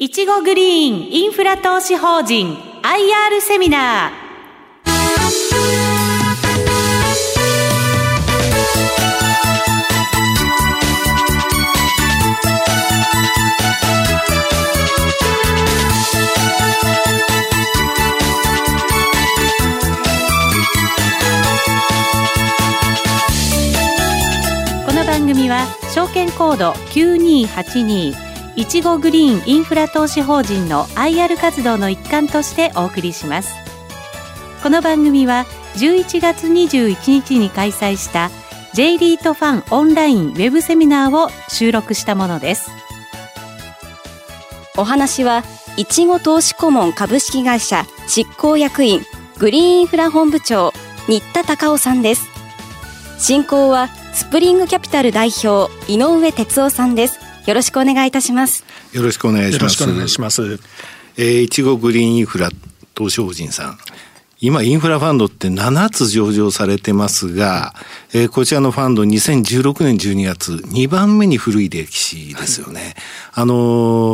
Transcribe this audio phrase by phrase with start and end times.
[0.00, 4.28] いちごグリーンインフラ投資法人 IR セミナー。
[24.86, 28.27] この番組は証券コード9282
[28.58, 33.54] いちごグリーンインフラ投資法人の IR 活動の一環としてお送りします。
[34.64, 35.46] この番組は
[35.76, 38.32] 11月21日に開催した
[38.74, 42.72] J リートファンオンラインウェブセミナーを収録したものです。
[44.76, 45.44] お話は
[45.76, 49.02] いちご投資顧問株式会社執行役員
[49.38, 50.72] グリーンインフラ本部長
[51.06, 52.28] 新田隆夫さんです。
[53.20, 57.27] 進行はスプリングキャピタル代表井上哲夫さんです。
[57.48, 58.62] よろしくお願いいたします。
[58.92, 59.62] よろしくお願いします。
[59.62, 60.60] よろしくお願いします。
[61.16, 62.50] えー、いちごグリーンインフラ
[62.92, 63.78] 投資法人さん。
[64.38, 67.74] 今インフラファンドって7つ上場されてますが、
[68.12, 72.94] えー、こちらのファンド2016年12月2番目に古い歴史ですよね、はい、
[73.32, 73.54] あの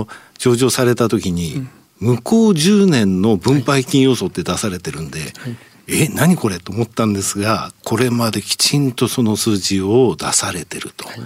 [0.04, 0.08] ー、
[0.38, 1.66] 上場された時に、
[1.98, 5.56] 向こう10年の分配金要素って出されてるんで、はいはい。
[5.86, 11.06] え、何これと思ったんですが、これまできちんとその数字を出されてると。
[11.06, 11.20] はい、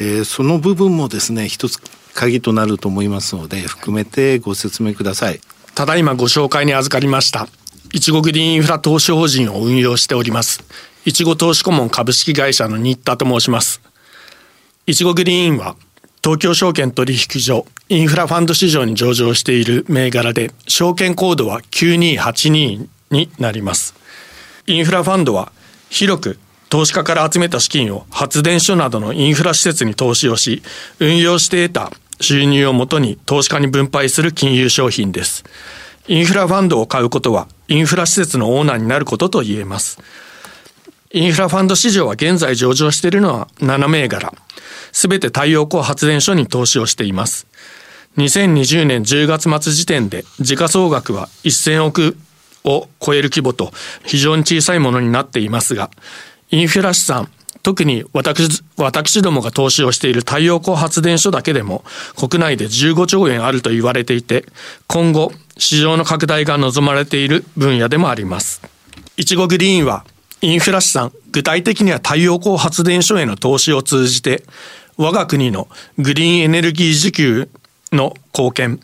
[0.00, 1.78] えー、その部分もですね、一つ
[2.14, 5.40] 鍵となると思いますので、含めてご説明ください。
[5.74, 7.48] ただいまご紹介に預かりました。
[7.92, 10.64] いちごグリーンインフラ投資法人を運用しております。
[11.04, 13.82] いちご投資顧問株式会社の新田と申します。
[14.86, 15.76] いちごグリーンは
[16.22, 23.94] 東京証券取引所インフラファンド市場に上場している銘柄で証券コードは9282になります。
[24.66, 25.52] インフラファンドは
[25.88, 26.38] 広く
[26.70, 30.62] 投資家から集めた資金を発電所などのインフラ施設に投資をし、
[31.00, 35.44] 運用して得た収入をもとに投資家に分配する金融商品です。
[36.06, 39.98] インフラファンドを買うことは、インフラ施設のオーナーになることと言えます。
[41.12, 44.32] インフラファンド市場は現在上場しているのは7銘柄。
[44.92, 47.48] すべて太陽光発電所に投資をしています。
[48.16, 52.16] 2020年10月末時点で時価総額は1000億
[52.64, 53.72] を超える規模と
[54.04, 55.90] 非常に小さいものになっていますが、
[56.50, 57.28] インフラ資産、
[57.62, 61.84] 特に私、私どもが投資をしている太陽光発電所だけでも
[62.16, 64.44] 国内で15兆円あると言われていて、
[64.86, 68.62] 今後市場の拡大が望まれている分野でもあります。
[69.16, 70.04] いちごグリーンは
[70.42, 74.42] インフラ資産、具体的には太陽光発電所への投資を通じて、
[74.96, 75.68] 我が国の
[75.98, 77.48] グリーンエネルギー需給
[77.92, 78.80] の貢献、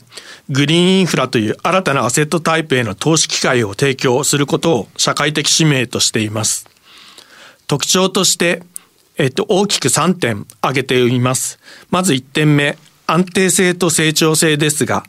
[0.51, 6.76] グリーンインフラという新たなアセットタイプへの投資機会を提供することを社会的使命としています。
[7.67, 8.63] 特徴として、
[9.19, 11.59] えっと、大きく3点挙げています。
[11.91, 15.05] まず1点目、安定性と成長性ですが、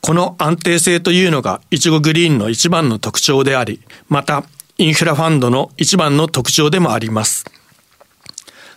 [0.00, 4.44] この安定性というのが、いちごグリーンの一番の特徴であり、また、
[4.76, 7.44] インフラファンドの一番の特徴でもあります。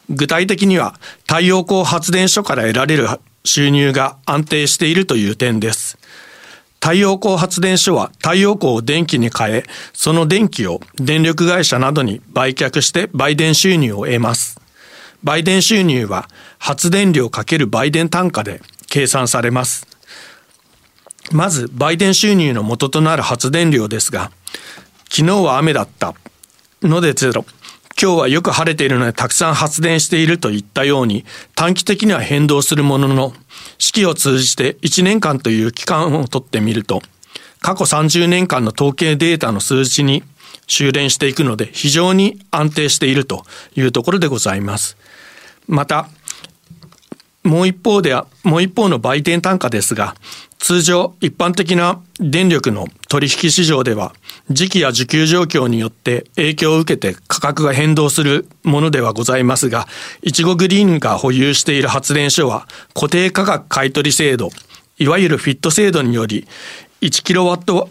[0.10, 0.96] 具体的には、
[1.28, 3.08] 太陽光発電所から得られる
[3.44, 5.98] 収入が安定しているという点です。
[6.88, 14.58] 太陽光発電所は太陽光を電気に変え、その電気を電力会社などに売却して売電収入を得ます。
[15.22, 19.86] 売電収入は発電量かける売電単価で計算されます。
[21.34, 24.32] まず売電収入の元となる発電量ですが、
[25.10, 26.16] 昨日は雨だった
[26.82, 27.44] のでゼロ。
[28.02, 33.34] 今日はよく晴れているのでたくさん発電しているといったように短期的には変動するものの
[33.78, 37.02] 四季を通じて1年間という期間をとってみると
[37.62, 40.24] 過去30年間の統計データの数値に
[40.68, 43.46] 修練していくので非常に安定していると
[43.76, 44.98] いうところでございます。
[45.68, 46.10] また
[47.48, 50.16] もう一方では、もう一方の売店単価ですが、
[50.60, 54.14] 通常一般的な電力の取引市場では
[54.50, 59.88] 時期や需給状況によって影響を受けて価格が変動するものではございますが、
[60.24, 64.50] いちごグリーンが保有している発電所は固定価格買取制度、
[64.98, 66.48] いわゆるフィット制度により
[67.02, 67.90] 1キロワット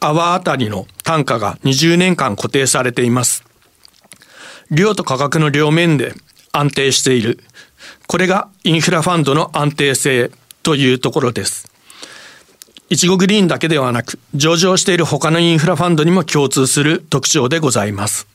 [0.00, 3.44] アワーあたりの単価が20年間固定されています。
[4.70, 6.14] 量と価格の両面で
[6.52, 7.40] 安定している。
[8.06, 10.30] これがインフラファンドの安定性
[10.62, 11.75] というところです。
[12.88, 18.28] いちごグリーンだけではなく、上場している他のインフラファンドにも共通する特徴でございます。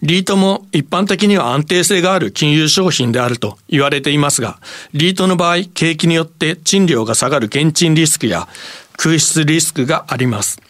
[0.00, 4.58] リートも一般的には安定性がある金融商品であると言われていますが、
[4.94, 8.48] リートの場合、景気によって賃料が下がる現賃リスクや
[8.96, 10.62] 空室リスクがあります。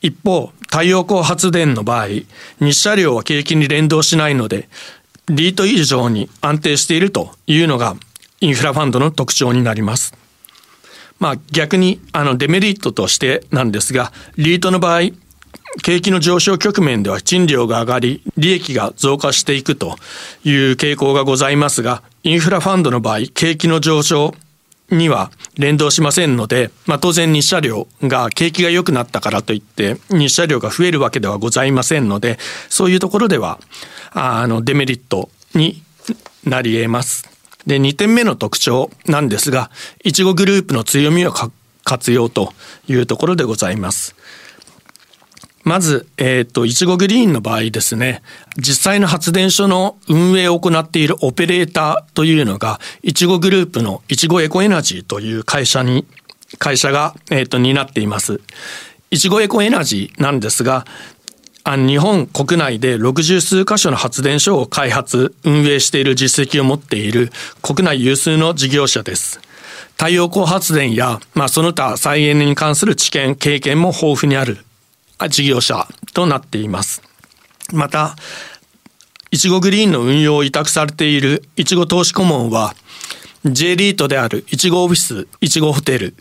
[0.00, 2.06] 一方、太陽光発電の場合、
[2.60, 4.68] 日射量は景気に連動しないので、
[5.28, 7.96] リート以上に安定しているというのが
[8.40, 10.14] インフラファンドの特徴になります。
[11.18, 15.10] まあ逆にあのデメリットとしてなんですが、リートの場合、
[15.82, 19.96] 景気の上昇局面では賃料が上がり、利益が増加していくと
[20.44, 24.34] いう傾向がございますが、インフラファンドの場合、景気の上昇
[24.90, 32.38] には連動しませんので、まあ、当然日射量が景気が良くなったからといって日射量が増えるわけではございませんので
[32.68, 33.58] そういうところでは
[34.12, 35.82] あのデメリットに
[36.44, 37.35] なり得ます。
[37.66, 39.70] で2点目の特徴なんですが
[40.04, 41.34] いちごグループの強みを
[41.84, 42.52] 活用と
[42.88, 44.16] いうところでございます。
[45.66, 48.22] まず、えっ、ー、と、いちごグリーンの場合ですね、
[48.56, 56.06] 実際の発電所の運営を行っているオペレーターというのが、いちごグループのいちごエコエナジーという会社に、
[56.58, 58.40] 会社が、えっ、ー、と、担っています。
[59.10, 60.86] いちごエコエナジーなんですが、
[61.74, 69.40] 日本国内で60数箇所の発電所を開発、運営している実績を持っている国内有数の事業者です。
[69.96, 74.58] 太陽光発電や、まあ、その他再エネに関する知見、経験も豊富にある
[75.28, 77.02] 事業者となっています。
[77.72, 78.14] また、
[79.32, 82.76] いちごグリーンの運用を委託されているいちご投資顧問は、
[83.44, 86.14] J リートであるいちごオフィス、いちごホテル、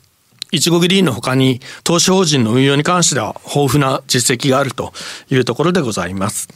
[0.52, 4.94] いちごグリーンの他に投資法人の運用に関しては豊富な実績があると
[5.30, 6.50] いうところでございます。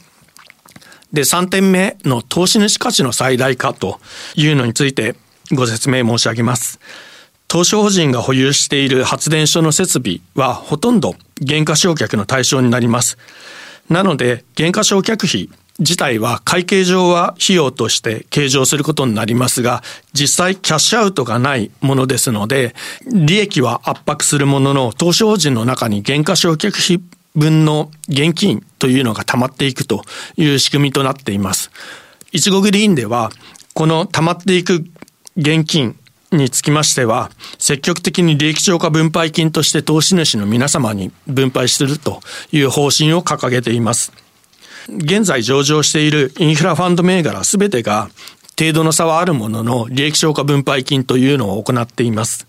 [1.12, 4.00] で、3点目の投資主価値の最大化と
[4.36, 5.16] いうのについて
[5.52, 6.78] ご説明申し上げます。
[7.48, 13.18] 投資法人が保有している発電所の設備はほとんど減価償却の対象になります。
[13.88, 19.82] なので、減価償却費自体は会計上は費用として計上することになりますが、
[20.12, 22.74] 実際キャッシュアウトがないものですので、
[23.06, 27.02] 利益は圧迫するものの、投資法人の中に減価償却費
[27.34, 30.04] 分の現金というのが溜まっていくと
[30.36, 31.70] いう仕組みとなっています。
[32.32, 33.30] いちごグリーンでは、
[33.72, 34.84] この溜まっていく
[35.36, 35.96] 現金
[36.30, 42.20] につきましては、積極的に利益超過分配金として投資主の皆様に分配すると
[42.52, 44.12] いう方針を掲げています。
[44.96, 48.10] 現在上場しているインフラファンド銘柄すべてが
[48.58, 52.46] 程度の差はあるものの利益超過分配金というのを行っています。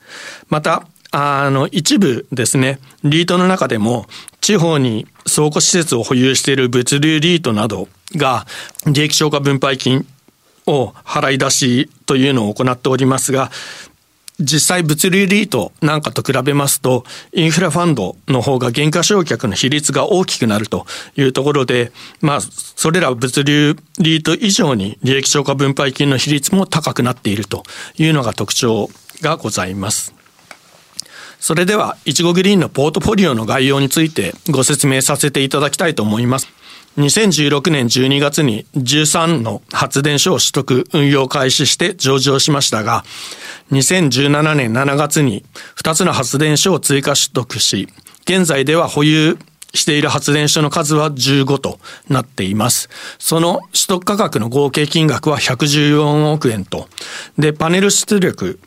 [0.50, 4.08] また、あの、一部ですね、リートの中でも
[4.42, 8.46] 地方に倉庫施設を保有している物流リートなどが
[8.86, 10.06] 利益超過分配金
[10.68, 13.52] を払い出しというのを行っておりますが、
[14.42, 17.04] 実際物流リートなんかと比べますと、
[17.34, 20.86] インフラファンドの方が原価償却の比率が大きくなると
[21.16, 21.92] いうところで、
[22.22, 27.64] まあ、それら物流リート以上に利益超過分配金の比率も高くなっていると
[27.98, 28.90] いうのが特徴
[29.22, 30.14] がございます。
[31.40, 36.48] それでは、いちごグリーンのポートフォリオの概要についてご説明させていただきたいと思います。
[36.98, 43.04] 2016年12月に13の発電所を取得運用開始して上場しましたが、
[43.72, 45.46] 2017年7月に
[45.78, 47.88] 2つの発電所を追加取得し、
[48.24, 49.38] 現在では保有
[49.74, 51.80] している発電所の数は15と
[52.10, 52.90] なっています。
[53.20, 56.88] その取得価格の合計金額は114億円と。
[57.38, 58.60] で、パネル出力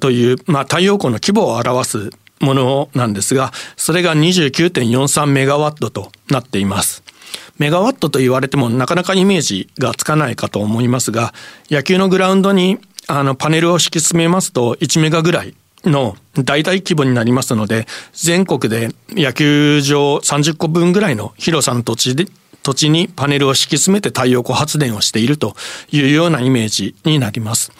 [0.00, 2.10] という、まあ、太陽光の規模を表す
[2.40, 7.03] ものなんですが、それが29.43メガワットとなっています。
[7.58, 11.32] メガワットと言われてもなかなかイメージがつかないかと思いますが、
[11.70, 15.54] 野球のグラウンドにあのパネルを敷き詰めますと1メガぐらい
[15.84, 22.26] の大々規模になりますので、全国で野球場30個分ぐらいの広さの土地で、
[22.62, 25.54] 土地にパネルを敷き詰めて太陽光発電をしていると
[25.90, 27.72] いうようなイメージになります。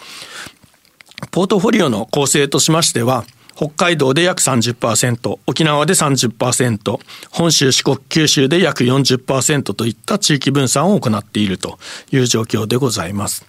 [1.31, 6.99] ポートフォリオの構成としましては、北海道で約30%、沖縄で30%、
[7.31, 11.79] 本州、四国、九州で約40%といった地域分散を行っていると
[12.11, 13.45] いう状況でございます。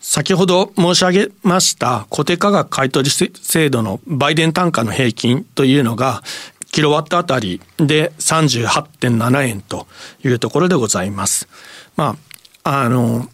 [0.00, 6.24] 先ほど申し上げました固定価格買取制度の売電単価の平均というのが
[6.72, 9.86] キロワットあたりで38.7円と
[10.24, 11.46] いうところでございます。
[11.96, 12.16] ま
[12.64, 13.28] あ、あの、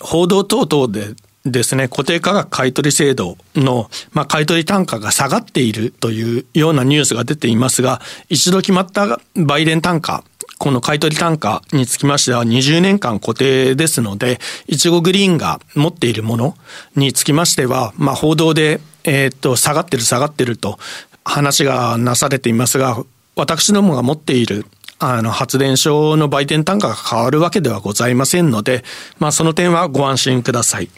[0.00, 1.14] 報道等々で
[1.44, 10.24] ですね、固定価格買取制度の、まあ、買取単価が下がっているというようなニュースが出ていますが、一度決まった売電単価、
[10.56, 16.56] この買取単価につきましては20年間固定ですので、いちごグリーンが持っているもの
[16.96, 20.78] につきましては、まあ、報道で、えっと、下がってる下がってると
[21.26, 23.04] 話がなされていますが、
[23.36, 24.64] 私どもが持っている
[24.98, 28.82] あの、発電所の売電単価が変わるわけではございませんので、
[29.18, 30.88] まあ、その点はご安心ください。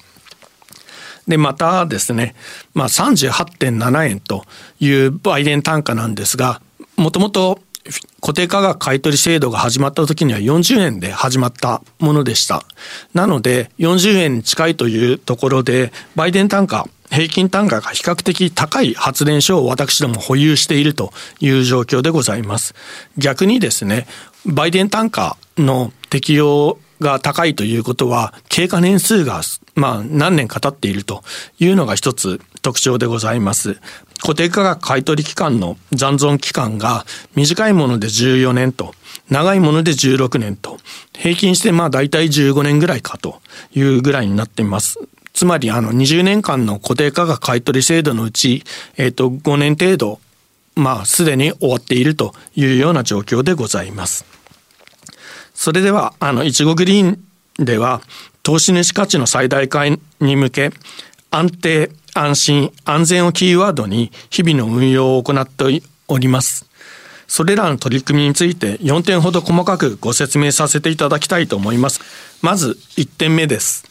[1.27, 2.35] で、またですね、
[2.75, 4.45] まあ38.7円と
[4.81, 6.61] いう売電単価なんですが、
[6.97, 7.61] もともと
[8.21, 12.63] 固定価格買取制度が始まった時には40円で始まったものでした。
[13.15, 22.75] なので、40円に近いというところで、売電単価平均単価が比較的高い発電所を私ども保有しているという状況でございます。
[23.17, 24.07] 逆にですね、
[24.45, 29.43] 売電単価の適用が高いということは、経過年数が、
[29.75, 31.23] まあ、何年か経っていると
[31.59, 33.79] いうのが一つ特徴でございます。
[34.21, 38.95] 固定価格買取期間の残存期間が短いもので14年と、
[39.31, 40.79] 長いもので16年と、
[41.13, 43.41] 平均してまあ大体15年ぐらいかと
[43.75, 44.99] いうぐらいになっています。
[45.33, 48.65] つまりあの20年間の固定価格買取制度のうち、
[48.97, 50.21] えっ、ー、と5年程度、
[50.75, 54.36] まあすでに終わっているというような状況でございます。
[55.57, 58.03] それでは、あの、いちごグリーンでは、
[58.43, 59.99] 投資主価値の最大化に
[60.37, 60.71] 向け、
[61.31, 66.67] 安定、安心、安全をキーワードに日々の運用を行っております。
[67.27, 72.01] それらの取り組みについて4点ほど細かくご説明させていただきたいと思います。
[72.41, 73.85] まず1点目です。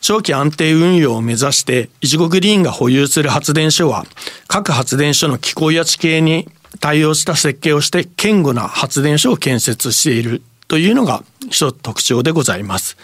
[0.00, 4.06] 長期安定運用を目指して、いちごグリーンが保有する発電所は、
[4.48, 6.48] 各発電所の気候や地形に
[6.80, 12.96] 対応した設計をして、堅固な発電所を建設しているというのが一つ特徴でございます。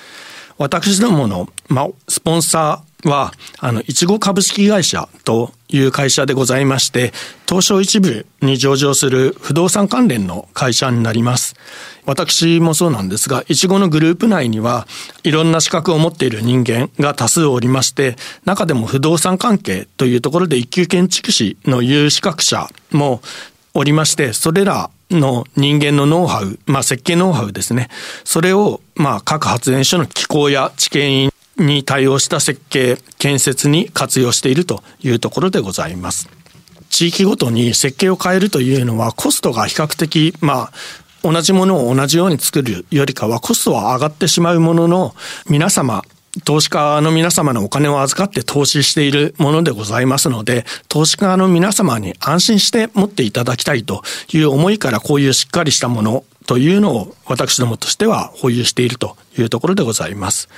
[0.57, 7.13] 私どもの、ま、スポンサーは、あの、いちご株式会社という会社でございまして、
[7.49, 11.57] 東証一部に上場する不動産関連の会社になります。
[12.05, 14.87] 私もそうなんですが、いちごのグループ内には、
[15.25, 23.23] いろんな資格を持っている人間が多数おりまして、中でも不動産関係というところで一級建築士の有資格者も
[23.75, 27.89] おりまして、それらの人間のノウハウ、まあ設計ノウハウですね。
[28.25, 36.29] それを、まあ各発電所の気候や地形に対応した設計、建設に活用しているというところでございます。
[36.91, 40.73] 地域ごとに設計を変えるというのはコストが比較的、まあ、
[41.23, 45.15] 同じものを同じように作るよりかはコストは上がってしまうものの
[45.49, 46.05] 皆様
[46.45, 54.03] 投資家の皆様のお金を預かって投資しているものでございますので、投資家の皆様に安心して持っていただきたいと
[54.33, 60.49] いう思いからこういうしっかりしたものというのを私どもとしては保有しているというところでございます。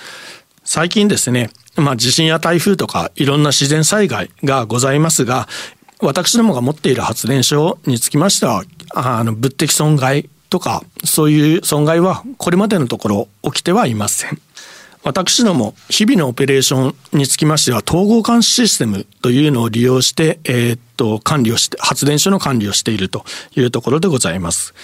[0.65, 5.49] 最近ですね、まあ地震や台風とかいろんな自然災害がございますが、
[6.01, 14.41] 私どもが持っている発電所につきましては、あの、物的損害とか、そういう損害はこれまでのところ起きてはいません。
[15.05, 23.25] 私ども日々のオペレーションにつきましては統合監視システムというのを利用して、えー、っと管理をして発電所の管理をしていると
[23.57, 24.75] いうところでございます。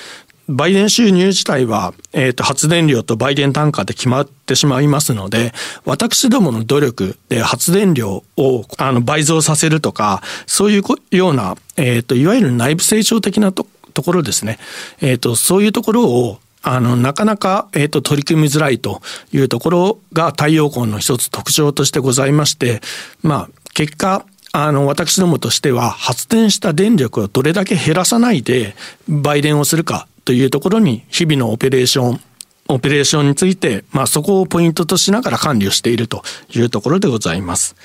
[0.46, 5.54] 売電収入自体は、えっ、ー、と、発電量と売電単価で決まってしまいますので、
[5.86, 14.58] 私どもの努力で発電量を、あの、倍増させるとか、そういうような、えっ、ー、と、いわゆる内部成長的なとところですね。
[15.00, 19.02] えっ、ー、と、そういうところを、あの、なかなか、えっ、ー、と、取り組みづらいと
[19.32, 22.80] いうところが太陽光の一つ特徴としてございまして、
[23.22, 28.74] まあ、結果、あの、私どもとしては発電した電力をどれだけ減らさないで
[29.08, 32.20] 売電をするかというところに日々のオペレーション、
[32.68, 36.22] オペレーションについて、まあそこをポイントとしながら管理をしていると
[36.54, 37.76] いうところでございます。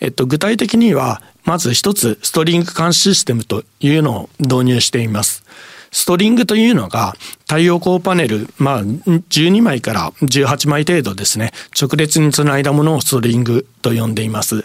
[0.00, 5.44] えっと、具体的には、まず一つ、ストリング監視システムというのを導入しています。
[5.90, 14.64] ストリングというのが太陽光パネル、まあ、12枚から18枚程度ですね、直列につないだものをストリングと呼んでいます。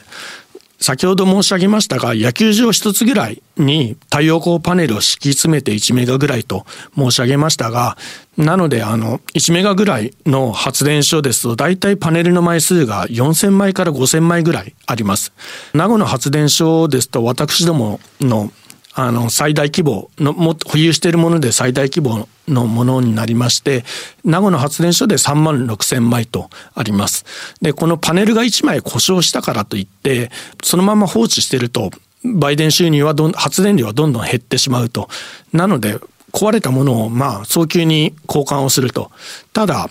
[0.84, 6.65] 先ほど申し上げましたが、野球場一つぐらいに太陽光パネルを敷き詰めて1メガぐらいと
[6.98, 7.98] 申し上げましたが、
[8.36, 15.32] なので、あの、1メガぐらいの発電所ですと、大体パネルの枚数が4000枚から5000枚ぐらいあります。
[15.74, 18.51] 名護の発電所ですと、私どもの
[18.96, 23.84] あの、最大規模の、も保有しているもので最大規模のものになりまして、
[24.24, 27.26] 名護の発電所で3万6千枚とあります。
[27.62, 30.30] で、このパネルが1枚故障したからといって、
[30.64, 31.90] そのまま放置してると、
[32.24, 35.10] 売電収入はどん、発電量はどんどん減ってしまうと。
[35.52, 36.00] なので、
[36.32, 39.12] 壊れたものを、まあ、早急に交換をすると。
[39.54, 39.90] ただ、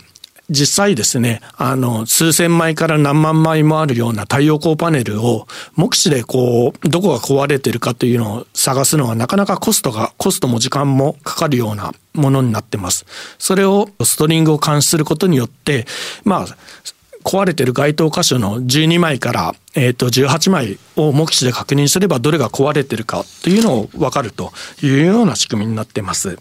[0.51, 5.47] 実際ですね、あの、数千枚から何万枚もあるような太陽光パネルを
[5.77, 13.07] 目視でこう、どこが壊れてるかというのを探すのはなかなかコストが、コストも時間もかかるようなものになってます。
[13.39, 15.87] それをストリングを監視することによって、
[16.25, 16.47] まあ、
[17.25, 26.39] 壊れてる該当箇所の12枚から、えっ、と、18枚を目視で確認すればどれが壊れてるかというのを分かるというような仕組みになってます。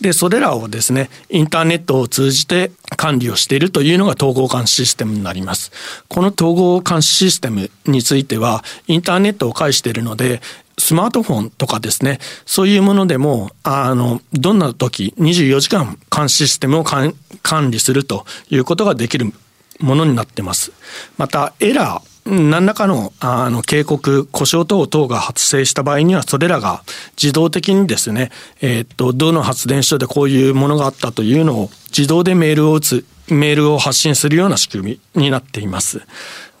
[0.00, 5.72] で、それらをですね、インターネットを通じて管理をしているというのが統合監視システムになります。
[6.08, 10.40] この統合監視システムについては、インターネットを介しているので、
[10.78, 17.14] スマートフォンとかですね、そういうものでも、あの、どんな時、24時間監視システムを管
[17.70, 19.32] 理するということができる
[19.80, 20.72] ものになってます。
[21.16, 26.82] また、エラー、何らかのあの警告、故障等々が発生した場合には、それらが
[27.22, 28.30] 自動的にですね、
[28.62, 36.00] えー、っと、どの発電所でこういうものがあったというのを自動でメールを打つ、メールを発信するような仕組みになっています。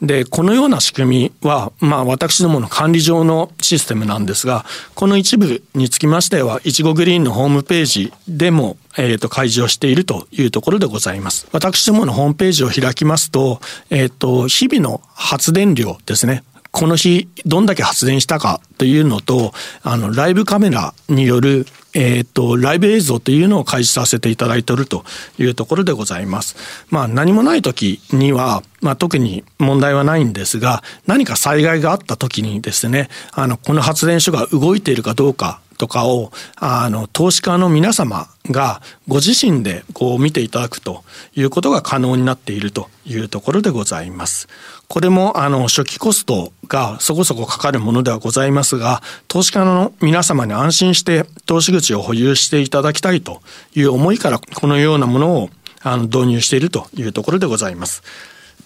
[0.06, 11.48] で、このような仕組みは、まあ私どもの管理上のシステムなんですが、この一部につきましては、いちごグリーンのホームページでも、えっ、ー、と、開示をしているというところでございます。
[11.52, 16.44] 私どものホームページを開きますと、えっ、ー、と、日々の発電量ですね。
[16.74, 19.52] この日どんだけ発電したかというのと、
[19.84, 25.04] あの、ライブカメラによる、えっ、ー、と、ライブ映像というのを開示させていただいていると
[25.38, 26.56] いうところでございます。
[26.90, 41.04] まあ、何もない時には、まあ、特に問題はないんですが、何か災害があった時にですね、あの、この発電所が動いているかどうかとかを、あの、投資家の皆様がご自身でこう見ていただくと
[41.34, 44.48] いうことが可能になっているというところでございます。
[44.88, 53.40] これもあの初期コストがそこそこかかるものではございますが、投資家の皆様に安心して投資口を保有していただきたいと
[53.74, 55.50] いう思いからこのようなものを
[55.82, 58.02] あの導入しているというところでございます。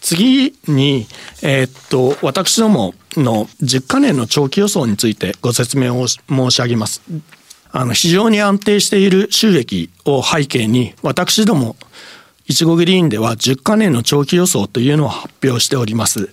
[0.00, 1.06] 次に、
[1.42, 7.02] えー、っと、私どもの10カ年の長期予想についてご説明を申し上げます。
[7.70, 11.76] あの、非常に安定している収益を背景に、私ども
[12.46, 16.30] いちごグリーンでは10カ年の長期予想というのを発表しております。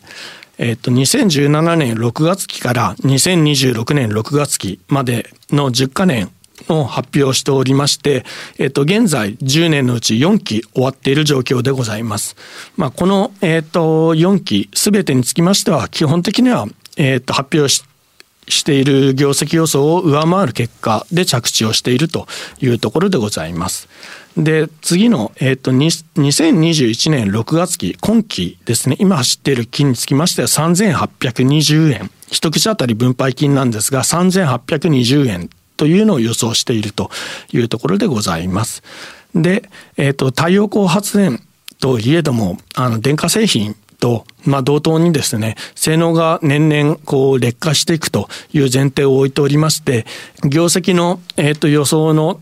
[0.58, 6.32] えっと、2017年6月期から2026年6月期までの10カ年
[6.70, 8.26] を発表しておりまして、
[8.58, 12.36] えっと、現在10年のうち4期終わっている状況でございます。
[12.78, 17.84] まあ、この、えっと、4期すべてにつきましては、基本的には、えっと、発表し
[18.48, 22.28] している業績予想を上回る結果で着地をしていると
[22.62, 23.90] いうところでございます。
[24.38, 32.12] で、次の、えっ、ー、と、2021年6月期、今期ですね、今走っている期につきましては3820円。
[32.30, 37.10] 一口当たり分配金なんですが、3820円というのを予想していると
[37.52, 38.84] いうところでございます。
[39.34, 41.42] で、えっ、ー、と、太陽光発電
[41.80, 50.06] といえども、あの、電化製品と、まあ、同等にですね、性能が年々こう劣化していくという前提を置いておりまして、
[50.44, 52.40] 業績の、えっ、ー、と、予想の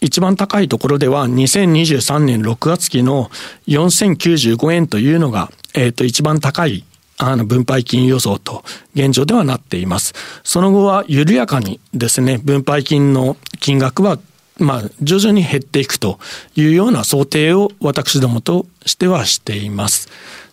[0.00, 3.30] 一番高いところでは2023年6月期の
[3.68, 6.84] 4095円というのが、えっ、ー、と、一番高い
[7.18, 10.14] あの分配金予想と現状ではなっています。
[10.42, 14.18] その後は緩やかにですね、分配金の金額は
[14.58, 16.18] まあ、徐々に減っていくと
[16.54, 20.08] いうような想定を私どもとしてはしています。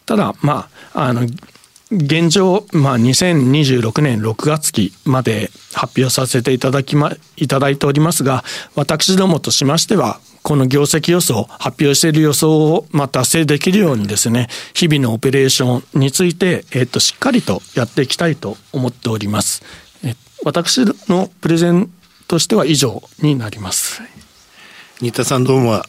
[0.06, 1.28] ただ、まあ、あの、
[1.92, 8.44] 現状、まあ、2026年6月期まで発表させていただきま、いただいておりますが、
[8.76, 19.64] 私どもとしましては、この業績予想、発表している予想を、まあ、達成できるようにですね、日々のオペレーションについて、えっと、しっかりとやっていきたいと思っております。
[20.44, 21.92] 私のプレゼン
[22.28, 24.02] としては以上になります。
[25.00, 25.84] 新田さんどうもあ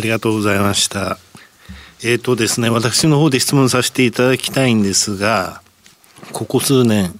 [0.00, 1.18] りがとうございました。
[2.02, 5.62] えっ、ー、とですね、私の方で質問させていただきたいんですが、
[6.32, 7.18] ここ数年、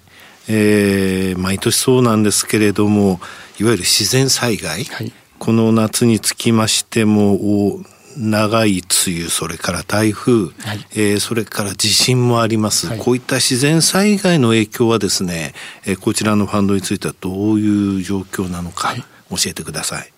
[0.49, 3.21] えー、毎年そうなんですけれども、
[3.59, 7.81] いわゆる自然災害、はい、この夏につきましても、
[8.17, 15.53] 長い梅雨、それから台風、はい、えー、それから地震もあります、はい、こういった自然災害の影響はですね、
[15.85, 18.95] えー、こちらのファンドについてはどういう状況なのか、
[19.31, 20.14] 教えてください。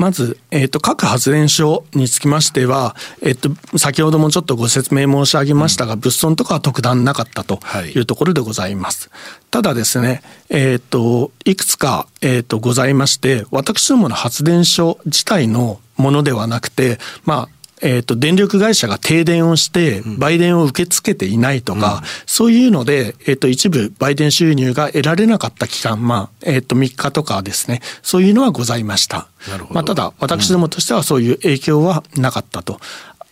[0.00, 7.60] まず、えっ、ー、と、各発電所につきましては、えっ、ー、と、先ほどもちょっとご説明申し上げましたが、うん、物損とかは特段なかったと
[7.94, 9.10] いうところでございます。
[9.10, 29.28] はい、ただですね、えっ、ー、と、いくつか、えっ、と、ございまして、私どもの発電所自体のものではなくて、まあ、えっ、ー、と、電力会社が停電をして、売電を受け付けていないとか、うん、そういうので、えっ、ー、と、一部売電収入が得られなかった期間、まあ、えっ、ー、と、3日とかですね、そういうのはございました。
[29.48, 29.74] なるほど。
[29.74, 32.74] まあ、ただ、私どもとしてはそういう影響はなかったと。
[32.74, 32.78] うん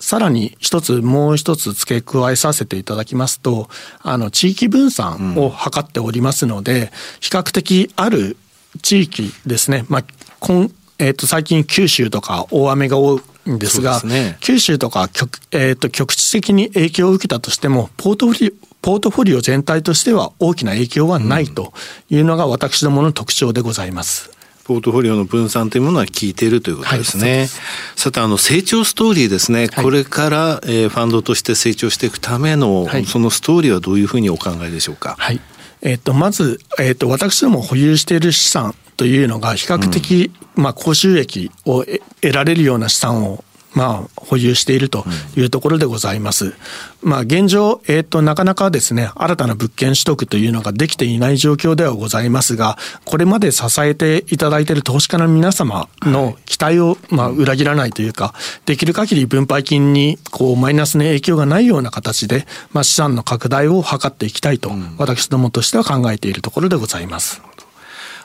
[0.00, 3.68] さらに一つ、もう一つ付け加えさせていただきますと、
[4.02, 8.36] あの、地域分散を図っておりますので、比較的ある
[8.80, 10.04] 地域ですね、まあ、
[10.38, 21.72] 今えっ、ー、と、最近九州とか大雨が多いんですが、すね、九州とか局,、えーと、局地的に影響を受けたとしても、ポートフォリオ、ポートフォリオ全体としては大きな影響はないと
[22.10, 24.30] いうのが私どもの特徴でございます。
[24.64, 27.38] ポートフォリオの分散というものは効いているということですね。
[27.38, 27.48] はい、
[27.96, 29.68] さて、あの、成長ストーリーですね。
[29.72, 35.16] はい、これから、えー、ファンドとして成長していくための、はい、そのストーリーはどういうふうにお考えでしょうか？
[35.18, 35.40] はい。
[35.80, 45.04] えっ、ー、と、まず、えっ、ー、と、私ども保有している資産というのが比較的、うん、まあ、高収益を得られるような資産をまあ、保有していると
[45.36, 46.54] いうところでございます。
[47.02, 58.34] まあ、現状、えっ、ー、と、なかなかですね、新たな物件取得というのができていない状況ではございますが、これまで支えていただいている投資家の皆様の期待を、まあ、裏切らないというか、
[58.66, 67.47] できる限り分配金に、こう、マイナスの影響がないような形で、まあ、資産の拡大を図っていきたいと、私どもとしては考えているところでございます。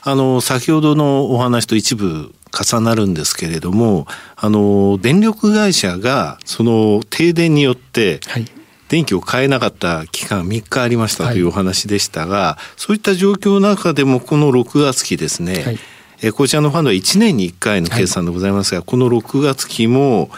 [0.05, 8.19] あの、先ほどのお話と一部重なるんですけれども、あの、電力会社が、その停電によって、
[8.89, 15.79] 電気を買えなかった期間3日ありましたというお話でしたが、はい、そういった状況の中でもこの6月期ですね、はい、
[16.21, 20.29] えこちらのファンドは1年に1回の決算でございますが、はい、この6月期も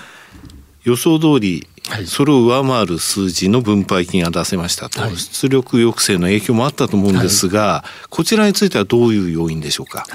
[0.83, 1.67] 予想通り
[2.07, 10.05] それを上回る数字の分配金が出せましたと、出力抑制の影響もあったと思うんですが、こちらについてはどういう要因でしょうか？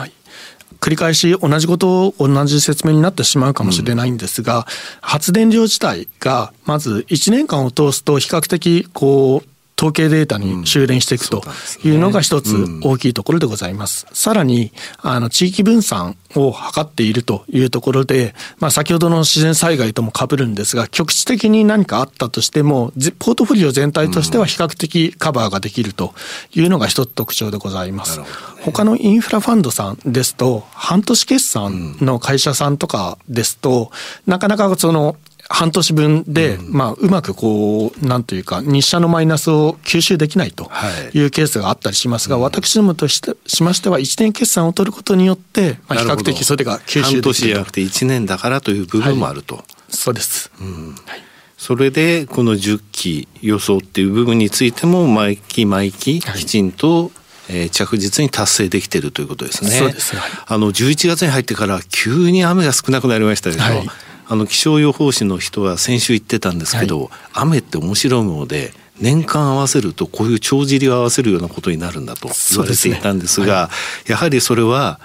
[0.80, 4.64] 繰り返し同じことを同じ説明になってしまうかもしれないんですが、うん、
[5.02, 9.48] 発電量自体がまず1年間を通すと比較的こう
[9.80, 11.42] 統計データに修練していくと
[11.82, 14.06] いうのが一つ大きいところでございます。
[14.12, 26.12] さらに、あの、地域分散を図っているというところで、まあ、先ほどの自然災害とも被るんですが、局地的に何かあったとしても、ポートフォリオ全体としては比較的カバーができると
[26.54, 28.20] いうのが一つ特徴でございます。
[28.60, 33.90] 他のインフラファンドさんですと、半年決算の会社さんとかですと、
[34.26, 35.16] なかなかその
[35.52, 40.70] 半年分で、うん、まあ、うまくこう、なんというか、日射のマイナスを吸収できないと
[41.12, 41.20] い。
[41.22, 47.14] うケースがあったりしますが、はい、私どもとしてしましては、1年決算を取ることによって、まあ、比較的それが吸収できる。
[47.14, 49.56] 半年じゃなくて1年だからという部分もあると。
[49.56, 50.52] はい、そうです。
[50.60, 50.94] うん。
[51.04, 51.22] はい。
[51.58, 57.10] それでこの10期予想っていう部分についても毎期毎期きちんと、
[57.48, 59.70] え着実に達成できているということですね。
[59.70, 63.62] そうです、はい、あの11月に入ってから急に雨が少なくなりましたでしょ。
[63.64, 63.90] はい
[64.30, 73.70] あの気象予報士の人は先週言ってたんですけど、はい、雨って面白いもので年間合わせるとこういう帳尻を合わせるようなことになるんだと言われていたんですが、ねは
[74.06, 75.00] い、やはりそれは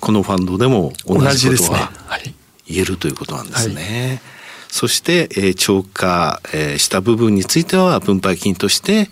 [0.00, 1.92] このファンドでも同じことは
[2.66, 4.20] 言えるということなんですね。
[4.68, 9.08] そして、えー、超過、えー、した部分については分配金として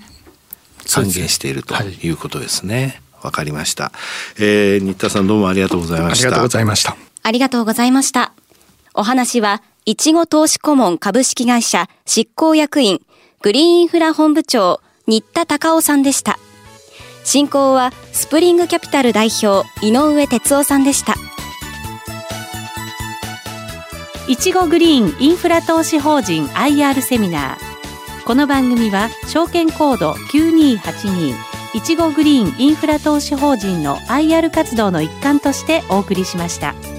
[0.93, 3.01] 還元しているということですね。
[3.23, 3.93] わ、かりました。
[4.41, 6.27] えー、新田さんどうもありがとうございました。
[6.27, 6.97] ありがとうございました。
[7.23, 8.42] ありがとうございました。
[8.95, 13.01] お話は、いちご投資顧問株式会社執行役員
[13.41, 16.39] グリーンインフラ本部長新田隆夫さんでした。
[17.25, 21.15] 進行はスプリングキャピタル代表井上哲夫さんでした。
[24.29, 28.25] いちごグリーンインフラ投資法人 IR セミナー。
[28.25, 31.35] この番組は証券コード9282
[31.75, 36.92] いちごグリーンインフラ投資法人の IR 活動の一環としてお送りしました。